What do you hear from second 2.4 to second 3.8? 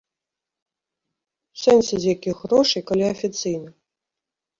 грошай, калі афіцыйна?